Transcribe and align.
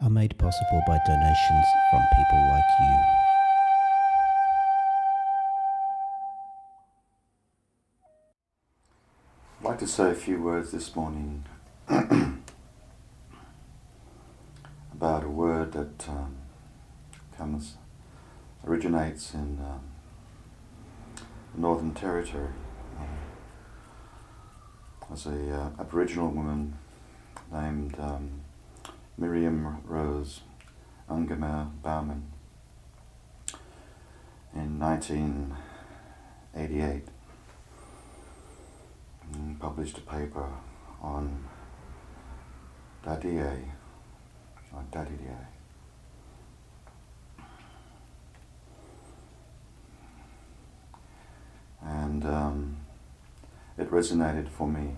are 0.00 0.10
made 0.10 0.38
possible 0.38 0.80
by 0.86 0.96
donations 1.06 1.66
from 1.90 2.02
people 2.12 2.48
like 2.50 2.64
you. 2.80 2.96
I'd 9.60 9.64
like 9.64 9.78
to 9.80 9.88
say 9.88 10.10
a 10.10 10.14
few 10.14 10.40
words 10.40 10.70
this 10.70 10.94
morning 10.94 11.44
about 11.88 12.38
a 15.24 15.28
word 15.28 15.72
that 15.72 16.08
um, 16.08 16.36
comes, 17.36 17.74
originates 18.64 19.34
in 19.34 19.58
um, 19.60 19.80
the 21.54 21.60
Northern 21.60 21.92
Territory. 21.92 22.50
Um, 23.00 23.08
there's 25.08 25.26
a 25.26 25.52
uh, 25.52 25.70
Aboriginal 25.80 26.30
woman 26.30 26.78
named 27.50 27.96
um, 27.98 28.42
Miriam 29.18 29.82
Rose 29.84 30.40
Ungunmerr 31.10 31.70
Baumann 31.82 32.22
in 34.54 34.78
1988 34.78 37.02
published 39.58 39.98
a 39.98 40.02
paper 40.02 40.48
on 41.02 41.44
Dadirri, 43.04 43.72
or. 44.72 45.48
And 51.82 52.24
um, 52.24 52.76
it 53.76 53.90
resonated 53.90 54.48
for 54.48 54.68
me, 54.68 54.94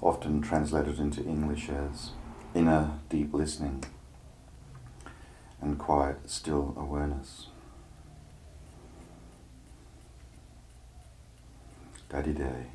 often 0.00 0.40
translated 0.40 0.98
into 0.98 1.22
English 1.24 1.68
as 1.68 2.10
inner 2.54 2.98
deep 3.08 3.32
listening 3.32 3.84
and 5.60 5.78
quiet, 5.78 6.18
still 6.28 6.74
awareness. 6.76 7.48
Dadirri. 12.10 12.66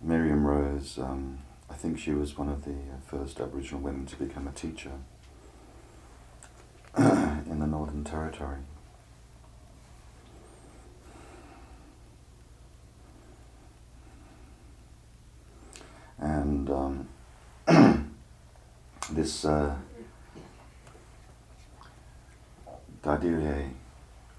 Miriam 0.00 0.46
Rose, 0.46 0.98
um, 0.98 1.38
I 1.68 1.74
think 1.74 1.98
she 1.98 2.12
was 2.12 2.38
one 2.38 2.48
of 2.48 2.64
the 2.64 2.70
uh, 2.70 3.00
first 3.04 3.40
Aboriginal 3.40 3.80
women 3.80 4.06
to 4.06 4.16
become 4.16 4.46
a 4.46 4.52
teacher 4.52 4.92
in 6.96 7.58
the 7.58 7.66
Northern 7.66 8.04
Territory. 8.04 8.58
And 16.18 16.68
um, 16.70 17.08
this 19.10 19.44
uh, 19.44 19.76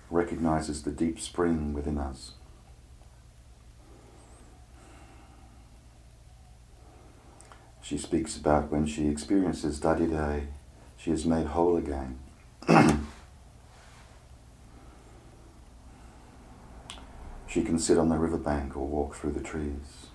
recognizes 0.09 0.83
the 0.83 0.91
deep 0.91 1.19
spring 1.19 1.73
within 1.73 1.97
us. 1.97 2.33
She 7.81 7.97
speaks 7.97 8.37
about 8.37 8.71
when 8.71 8.85
she 8.85 9.07
experiences 9.07 9.79
Dadirri, 9.79 10.45
she 10.95 11.09
is 11.11 11.25
made 11.25 11.47
whole 11.47 11.75
again. 11.75 12.19
she 17.47 17.63
can 17.63 17.79
sit 17.79 17.97
on 17.97 18.09
the 18.09 18.17
riverbank 18.17 18.77
or 18.77 18.85
walk 18.85 19.15
through 19.15 19.31
the 19.31 19.41
trees. 19.41 20.07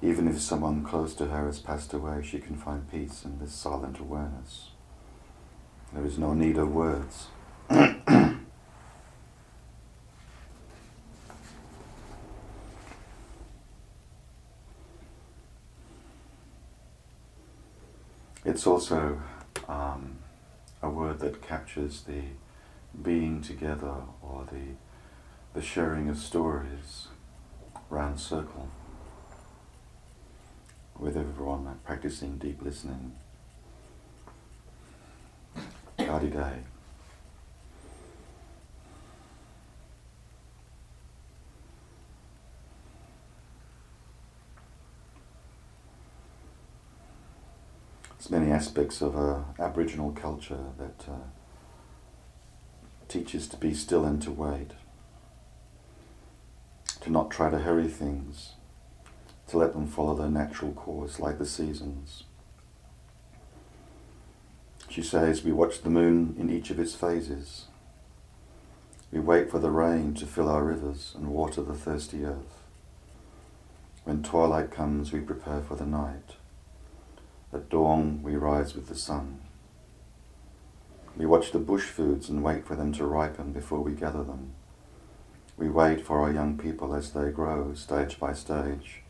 Even 0.00 0.28
if 0.28 0.40
someone 0.40 0.84
close 0.84 1.12
to 1.14 1.26
her 1.26 1.46
has 1.46 1.58
passed 1.58 1.92
away, 1.92 2.22
she 2.22 2.38
can 2.38 2.56
find 2.56 2.88
peace 2.90 3.24
in 3.24 3.40
this 3.40 3.52
silent 3.52 3.98
awareness. 3.98 4.70
There 5.92 6.04
is 6.04 6.18
no 6.18 6.34
need 6.34 6.56
of 6.56 6.72
words. 6.72 7.26
it's 18.44 18.66
also 18.66 19.20
um, 19.68 20.18
a 20.80 20.88
word 20.88 21.18
that 21.18 21.42
captures 21.42 22.02
the 22.02 22.22
being 23.02 23.42
together 23.42 23.96
or 24.22 24.46
the, 24.52 24.76
the 25.54 25.62
sharing 25.62 26.08
of 26.08 26.18
stories 26.18 27.08
round 27.90 28.20
circle 28.20 28.68
with 30.98 31.16
everyone 31.16 31.78
practicing 31.84 32.38
deep 32.38 32.62
listening. 32.62 33.12
Dadirri. 35.98 36.64
Many 48.30 48.52
aspects 48.52 49.00
of 49.00 49.16
uh, 49.16 49.38
Aboriginal 49.58 50.12
culture 50.12 50.58
that 50.76 51.08
uh, 51.08 51.14
teaches 53.08 53.48
to 53.48 53.56
be 53.56 53.72
still 53.72 54.04
and 54.04 54.20
to 54.20 54.30
wait, 54.30 54.72
to 57.00 57.10
not 57.10 57.30
try 57.30 57.48
to 57.48 57.60
hurry 57.60 57.88
things, 57.88 58.50
to 59.48 59.58
let 59.58 59.72
them 59.72 59.86
follow 59.86 60.14
their 60.14 60.30
natural 60.30 60.72
course 60.72 61.18
like 61.18 61.38
the 61.38 61.46
seasons. 61.46 62.24
She 64.88 65.02
says, 65.02 65.44
We 65.44 65.52
watch 65.52 65.82
the 65.82 65.90
moon 65.90 66.34
in 66.38 66.50
each 66.50 66.70
of 66.70 66.78
its 66.78 66.94
phases. 66.94 67.66
We 69.10 69.20
wait 69.20 69.50
for 69.50 69.58
the 69.58 69.70
rain 69.70 70.14
to 70.14 70.26
fill 70.26 70.48
our 70.48 70.64
rivers 70.64 71.14
and 71.16 71.28
water 71.28 71.62
the 71.62 71.74
thirsty 71.74 72.24
earth. 72.24 72.62
When 74.04 74.22
twilight 74.22 74.70
comes, 74.70 75.12
we 75.12 75.20
prepare 75.20 75.62
for 75.62 75.76
the 75.76 75.86
night. 75.86 76.36
At 77.52 77.70
dawn, 77.70 78.22
we 78.22 78.36
rise 78.36 78.74
with 78.74 78.88
the 78.88 78.94
sun. 78.94 79.40
We 81.16 81.26
watch 81.26 81.52
the 81.52 81.58
bush 81.58 81.84
foods 81.84 82.28
and 82.28 82.42
wait 82.42 82.66
for 82.66 82.76
them 82.76 82.92
to 82.94 83.06
ripen 83.06 83.52
before 83.52 83.80
we 83.80 83.92
gather 83.92 84.22
them. 84.22 84.52
We 85.56 85.68
wait 85.68 86.06
for 86.06 86.20
our 86.20 86.32
young 86.32 86.56
people 86.56 86.94
as 86.94 87.12
they 87.12 87.30
grow, 87.30 87.74
stage 87.74 88.20
by 88.20 88.34
stage, 88.34 89.02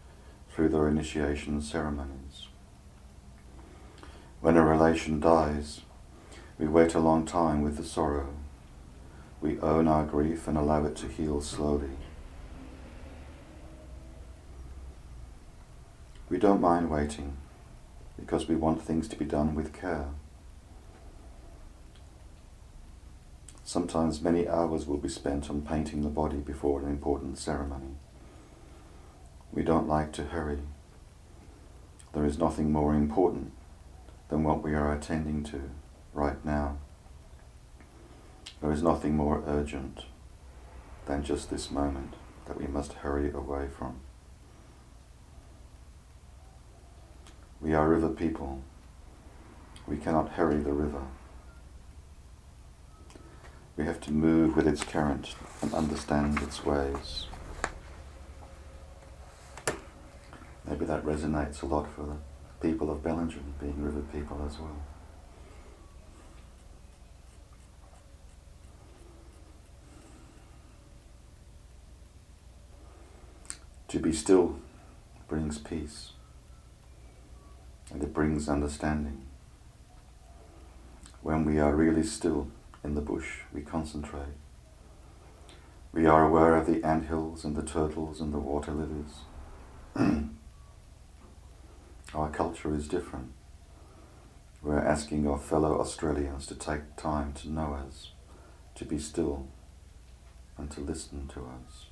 through 0.59 0.69
their 0.69 0.89
initiation 0.89 1.63
ceremonies. 1.63 2.49
When 4.41 4.57
a 4.57 4.65
relation 4.65 5.21
dies, 5.21 5.83
we 6.59 6.67
wait 6.67 6.95
a 6.95 6.99
long 6.99 7.25
time 7.25 7.63
with 7.63 7.77
the 7.77 7.85
sorrow. 7.85 8.35
We 9.41 9.61
own 9.61 9.87
our 9.87 10.05
grief 10.05 10.49
and 10.49 10.59
allow 10.59 10.85
it 10.85 10.97
to 10.97 11.07
heal 11.07 11.41
slowly. 11.43 11.93
We 16.29 16.39
don't 16.39 16.61
mind 16.61 16.91
waiting 16.91 17.37
because 18.19 18.49
we 18.49 18.57
want 18.57 18.83
things 18.83 19.07
to 19.11 19.17
be 19.17 19.25
done 19.25 19.55
with 19.55 19.73
care. 19.73 20.09
Sometimes 23.63 24.21
many 24.21 24.49
hours 24.49 24.89
will 24.89 24.97
be 24.97 25.09
spent 25.09 25.51
on 25.51 25.63
painting 25.63 26.03
the 26.03 26.09
body 26.09 26.39
before 26.39 26.81
an 26.81 26.89
important 26.89 27.39
ceremony. 27.39 27.95
We 29.53 29.63
don't 29.63 29.89
like 29.89 30.13
to 30.13 30.25
hurry. 30.25 30.61
There 32.13 32.25
is 32.25 32.39
nothing 32.39 32.73
more 32.73 32.95
important 32.95 33.53
than 34.29 34.45
what 34.45 34.63
we 34.63 34.75
are 34.75 34.93
attending 34.93 35.43
to 35.45 35.71
right 36.13 36.45
now. 36.45 36.79
There 38.61 38.73
is 38.73 38.83
nothing 38.83 39.17
more 39.17 39.43
urgent 39.47 40.05
than 41.07 41.23
just 41.23 41.51
this 41.51 41.71
moment 41.71 42.15
that 42.47 42.59
we 42.59 42.67
must 42.67 42.95
hurry 42.95 43.31
away 43.31 43.69
from. 43.69 44.01
We 47.61 47.75
are 47.75 47.89
river 47.89 48.09
people. 48.09 48.63
We 49.87 49.97
cannot 49.97 50.31
hurry 50.31 50.59
the 50.59 50.73
river. 50.73 51.03
We 53.77 53.85
have 53.85 54.01
to 54.03 54.13
move 54.13 54.57
with 54.57 54.67
its 54.67 54.85
current 54.85 55.35
and 55.63 55.73
understand 55.73 56.43
its 56.43 56.65
ways. 56.65 57.27
That 60.89 61.05
resonates 61.05 61.63
a 61.63 61.67
lot 61.67 61.87
for 61.95 62.03
the 62.03 62.17
people 62.67 62.91
of 62.91 63.03
Bellingen, 63.03 63.43
being 63.61 63.85
river 63.85 64.01
people 64.11 64.43
as 64.47 64.59
well. 64.59 64.83
To 73.89 73.99
be 73.99 74.15
still 74.15 74.57
brings 75.29 75.59
peace 75.59 76.13
and 77.91 78.03
it 78.03 78.15
brings 78.15 78.49
understanding. 78.49 79.27
When 81.21 81.45
we 81.45 81.59
are 81.59 81.75
really 81.75 82.03
still 82.03 82.49
in 82.83 82.95
the 82.95 83.03
bush, 83.03 83.41
we 83.53 83.61
concentrate. 83.61 84.37
We 85.93 86.07
are 86.07 86.27
aware 86.27 86.57
of 86.57 86.67
the 86.67 86.83
ant 86.83 87.09
hills 87.09 87.45
and 87.45 87.55
the 87.57 87.63
turtles 87.63 88.23
and 88.23 88.33
the 88.33 88.39
water 88.39 88.73
lilies. 88.73 90.29
Our 92.15 92.31
culture 92.31 92.75
is 92.75 92.89
different. 92.89 93.33
We're 94.63 94.79
asking 94.79 95.29
our 95.29 95.39
fellow 95.39 95.79
Australians 95.79 96.47
to 96.47 96.55
take 96.55 96.97
time 96.97 97.33
to 97.35 97.51
know 97.51 97.75
us, 97.87 98.13
to 98.77 98.85
be 98.85 98.99
still, 98.99 99.47
and 100.57 100.71
to 100.71 100.81
listen 100.81 101.29
to 101.29 101.41
us. 101.41 101.87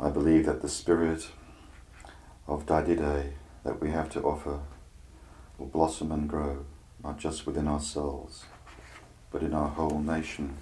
I 0.00 0.08
believe 0.10 0.46
that 0.46 0.62
the 0.62 0.68
spirit 0.68 1.28
of 2.48 2.66
Dadirri 2.66 3.32
that 3.62 3.80
we 3.80 3.90
have 3.90 4.10
to 4.10 4.22
offer 4.22 4.60
will 5.62 5.68
blossom 5.68 6.10
and 6.10 6.28
grow, 6.28 6.64
not 7.04 7.18
just 7.18 7.46
within 7.46 7.68
ourselves, 7.68 8.46
but 9.30 9.42
in 9.42 9.54
our 9.54 9.68
whole 9.68 10.00
nation. 10.00 10.56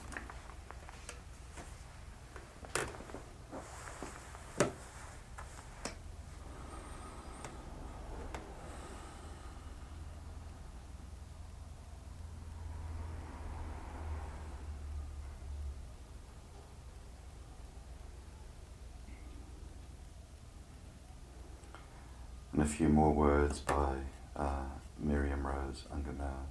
And 22.53 22.63
a 22.63 22.67
few 22.67 22.91
more 22.91 23.13
words 23.13 23.61
by 23.61 23.95
uh, 24.37 24.80
Miriam 25.01 25.47
Rose 25.47 25.85
Ungunmerr, 25.93 26.47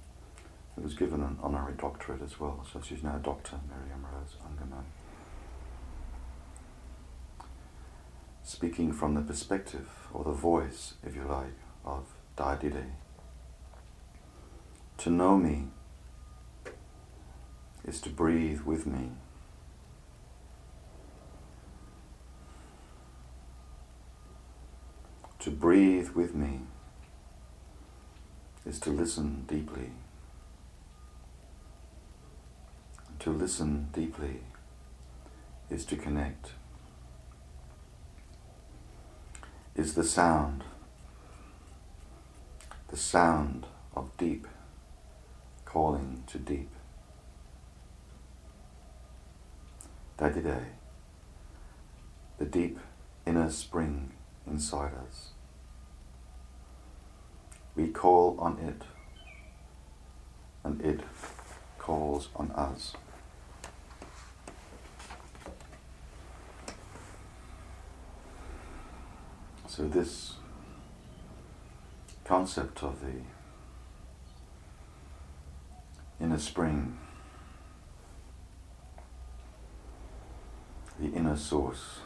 who 0.74 0.82
was 0.82 0.94
given 0.94 1.22
an 1.22 1.38
honorary 1.42 1.74
doctorate 1.76 2.22
as 2.22 2.38
well, 2.40 2.66
so 2.70 2.80
she's 2.80 3.02
now 3.02 3.18
Dr. 3.18 3.56
Miriam 3.68 4.04
Rose 4.12 4.36
Ungunmerr. 4.44 4.84
Speaking 8.42 8.92
from 8.92 9.14
the 9.14 9.20
perspective, 9.20 9.88
or 10.12 10.24
the 10.24 10.32
voice, 10.32 10.94
if 11.06 11.14
you 11.14 11.22
like, 11.22 11.54
of 11.84 12.06
Dadirri. 12.36 12.90
To 14.98 15.10
know 15.10 15.36
me 15.36 15.68
is 17.84 18.00
to 18.02 18.10
breathe 18.10 18.62
with 18.62 18.86
me. 18.86 19.12
To 25.38 25.50
breathe 25.50 26.10
with 26.10 26.34
me 26.34 26.62
is 28.70 28.78
to 28.78 28.90
listen 28.90 29.44
deeply. 29.48 29.90
To 33.18 33.30
listen 33.30 33.88
deeply 33.92 34.42
is 35.68 35.84
to 35.86 35.96
connect. 35.96 36.52
Is 39.74 39.94
the 39.94 40.04
sound, 40.04 40.62
the 42.86 42.96
sound 42.96 43.66
of 43.96 44.16
deep 44.16 44.46
calling 45.64 46.22
to 46.28 46.38
deep. 46.38 46.70
Day 50.16 50.30
to 50.30 50.42
day, 50.42 50.66
the 52.38 52.44
deep 52.44 52.78
inner 53.26 53.50
spring 53.50 54.12
inside 54.46 54.92
us. 55.08 55.30
We 57.76 57.88
call 57.88 58.36
on 58.38 58.58
it, 58.58 58.82
and 60.64 60.80
it 60.82 61.00
calls 61.78 62.28
on 62.36 62.50
us. 62.50 62.94
So, 69.66 69.86
this 69.88 70.34
concept 72.24 72.82
of 72.82 73.00
the 73.00 73.22
inner 76.22 76.38
spring, 76.38 76.98
the 80.98 81.08
inner 81.12 81.36
source, 81.36 82.00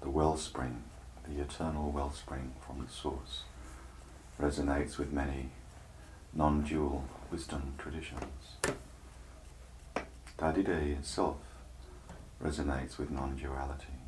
the 0.00 0.08
wellspring, 0.08 0.82
the 1.28 1.42
eternal 1.42 1.90
wellspring 1.90 2.52
from 2.64 2.84
the 2.84 2.90
source, 2.90 3.42
resonates 4.40 4.98
with 4.98 5.12
many 5.12 5.50
non 6.32 6.62
dual 6.62 7.04
wisdom 7.30 7.74
traditions. 7.78 8.56
Dadirri 10.38 10.98
itself 10.98 11.36
resonates 12.42 12.98
with 12.98 13.10
non 13.10 13.36
duality. 13.36 14.05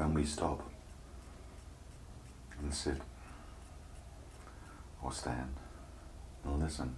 When 0.00 0.14
we 0.14 0.24
stop 0.24 0.62
and 2.58 2.72
sit 2.72 2.96
or 5.02 5.12
stand 5.12 5.54
and 6.42 6.58
listen. 6.58 6.96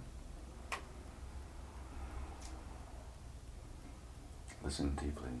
Listen 4.63 4.95
deeply. 4.95 5.31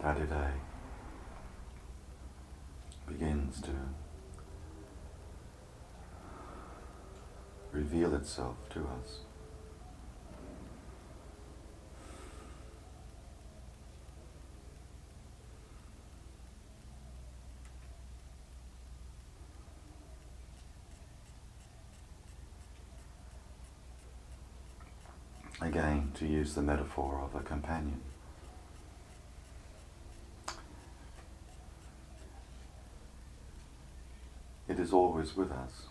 Dadirri 0.00 0.52
begins 3.06 3.60
to 3.60 3.72
reveal 7.86 8.16
itself 8.16 8.56
to 8.68 8.80
us. 8.80 9.20
Again, 25.60 26.10
to 26.14 26.26
use 26.26 26.54
the 26.54 26.62
metaphor 26.62 27.22
of 27.22 27.40
a 27.40 27.42
companion. 27.44 28.00
It 34.68 34.80
is 34.80 34.92
always 34.92 35.36
with 35.36 35.52
us. 35.52 35.86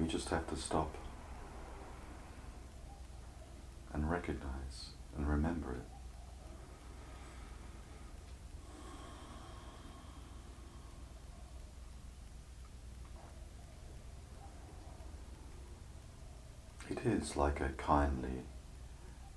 We 0.00 0.06
just 0.06 0.30
have 0.30 0.48
to 0.48 0.56
stop 0.56 0.96
and 3.92 4.10
recognize 4.10 4.94
and 5.14 5.28
remember 5.28 5.72
it. 5.72 5.82
It 16.90 17.06
is 17.06 17.36
like 17.36 17.60
a 17.60 17.68
kindly 17.76 18.44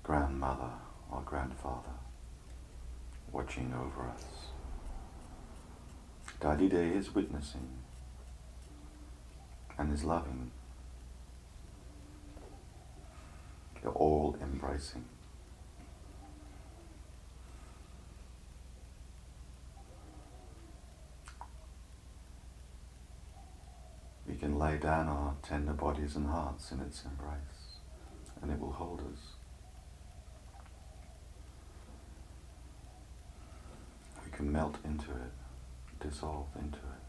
grandmother 0.02 0.70
or 1.10 1.20
grandfather 1.26 1.92
watching 3.30 3.74
over 3.74 4.08
us. 4.08 4.24
Dadirri 6.40 6.96
is 6.96 7.14
witnessing 7.14 7.83
and 9.78 9.92
is 9.92 10.04
loving. 10.04 10.50
They're 13.82 13.92
all 13.92 14.36
embracing. 14.40 15.04
We 24.26 24.36
can 24.36 24.58
lay 24.58 24.78
down 24.78 25.08
our 25.08 25.34
tender 25.42 25.74
bodies 25.74 26.16
and 26.16 26.26
hearts 26.26 26.72
in 26.72 26.80
its 26.80 27.04
embrace, 27.04 27.78
and 28.40 28.50
it 28.50 28.58
will 28.58 28.72
hold 28.72 29.00
us. 29.00 29.20
We 34.24 34.30
can 34.32 34.50
melt 34.50 34.78
into 34.84 35.10
it, 35.10 35.32
dissolve 36.00 36.48
into 36.58 36.78
it. 36.78 37.04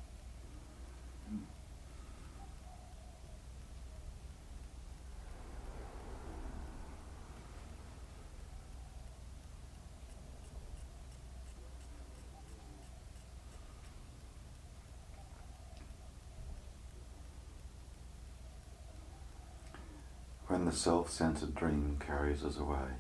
The 20.66 20.72
self-centered 20.72 21.54
dream 21.54 21.98
carries 22.04 22.44
us 22.44 22.58
away 22.58 22.96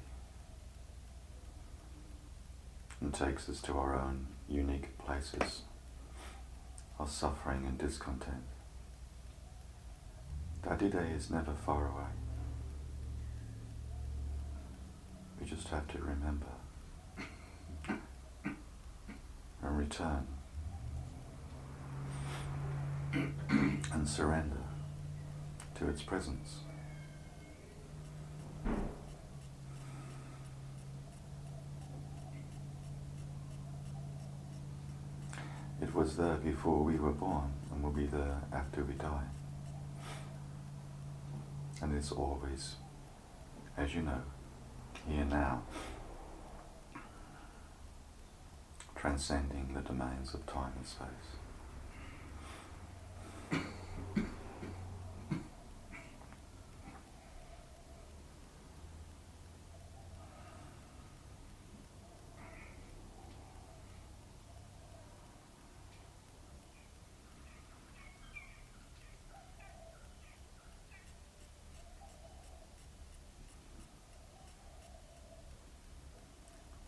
and 3.01 3.11
takes 3.11 3.49
us 3.49 3.59
to 3.63 3.73
our 3.73 3.95
own 3.95 4.27
unique 4.47 4.95
places 4.99 5.63
of 6.99 7.09
suffering 7.09 7.65
and 7.65 7.75
discontent. 7.75 8.43
Dadirri 10.61 11.15
is 11.15 11.31
never 11.31 11.53
far 11.65 11.87
away. 11.87 12.11
We 15.41 15.47
just 15.47 15.67
have 15.69 15.87
to 15.87 15.97
remember 15.97 16.45
and 19.63 19.75
return 19.75 20.27
and 23.11 24.07
surrender 24.07 24.61
to 25.79 25.89
its 25.89 26.03
presence. 26.03 26.57
It 35.81 35.84
was 35.95 36.17
there 36.17 36.35
before 36.35 36.83
we 36.83 36.97
were 36.97 37.13
born 37.13 37.53
and 37.71 37.81
will 37.81 37.89
be 37.89 38.05
there 38.05 38.41
after 38.51 38.83
we 38.83 38.93
die. 38.95 39.23
And 41.81 41.95
it's 41.95 42.11
always, 42.11 42.75
as 43.77 43.95
you 43.95 44.01
know, 44.01 44.21
here 45.07 45.23
now, 45.25 45.61
transcending 48.95 49.73
the 49.73 49.81
domains 49.81 50.33
of 50.33 50.45
time 50.45 50.73
and 50.77 50.85
space. 50.85 51.09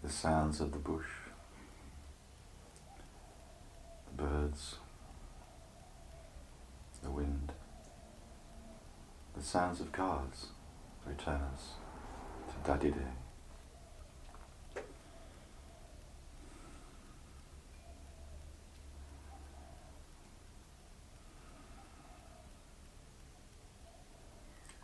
The 0.07 0.13
sounds 0.13 0.61
of 0.61 0.71
the 0.71 0.77
bush, 0.77 1.09
the 4.07 4.23
birds, 4.23 4.75
the 7.03 7.11
wind, 7.11 7.51
the 9.35 9.43
sounds 9.43 9.81
of 9.81 9.91
cars 9.91 10.45
return 11.05 11.41
us 11.53 11.71
to 12.47 12.71
Dadirri. 12.71 13.11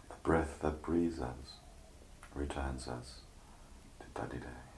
The 0.09 0.15
breath 0.21 0.59
that 0.61 0.81
breathes 0.81 1.21
us 1.21 1.59
returns 2.35 2.89
us 2.89 3.21
to 4.01 4.21
Dadirri. 4.21 4.72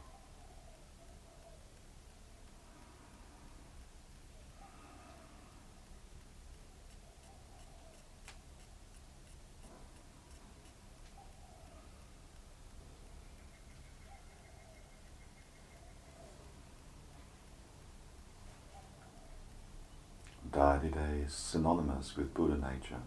Dadirri 20.56 21.26
is 21.26 21.34
synonymous 21.34 22.16
with 22.16 22.34
Buddha 22.34 22.56
nature. 22.56 23.02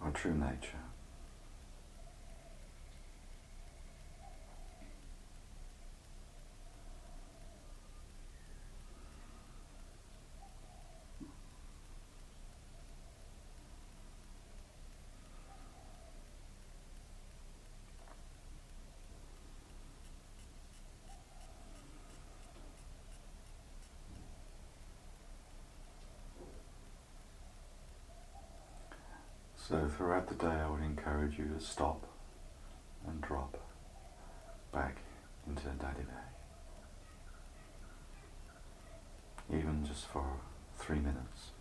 Our 0.00 0.12
true 0.12 0.34
nature. 0.34 0.89
So 29.70 29.86
throughout 29.86 30.26
the 30.26 30.34
day, 30.34 30.48
I 30.48 30.68
would 30.68 30.82
encourage 30.82 31.38
you 31.38 31.44
to 31.44 31.64
stop 31.64 32.04
and 33.06 33.20
drop 33.20 33.56
back 34.72 34.96
into 35.46 35.62
Dadirri. 35.62 36.06
Even 39.48 39.86
just 39.86 40.06
for 40.06 40.26
three 40.76 40.98
minutes. 40.98 41.52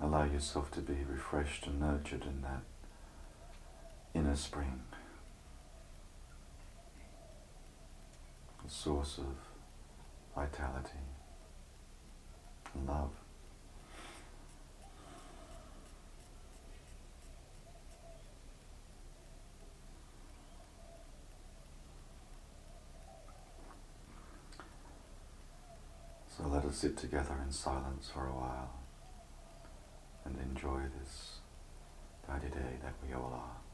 Allow 0.00 0.22
yourself 0.22 0.70
to 0.70 0.80
be 0.80 0.98
refreshed 1.10 1.66
and 1.66 1.80
nurtured 1.80 2.22
in 2.22 2.42
that 2.42 2.62
inner 4.14 4.36
spring, 4.36 4.82
a 8.64 8.70
source 8.70 9.18
of 9.18 9.34
vitality 10.36 11.00
love. 12.86 13.10
So 26.36 26.46
let 26.46 26.64
us 26.64 26.76
sit 26.76 26.96
together 26.96 27.34
in 27.44 27.52
silence 27.52 28.10
for 28.14 28.26
a 28.26 28.32
while 28.32 28.70
and 30.24 30.38
enjoy 30.40 30.82
this 31.00 31.38
day 32.28 32.76
that 32.82 32.94
we 33.04 33.12
all 33.14 33.32
are. 33.34 33.67